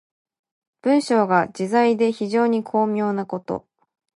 [0.81, 3.67] 文章が自在で非常に巧妙なこと。